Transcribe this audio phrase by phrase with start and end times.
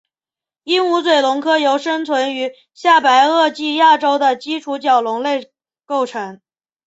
[0.63, 5.53] 鹦鹉嘴龙科由生存于下白垩纪亚洲的基础角龙类
[5.85, 6.41] 构成。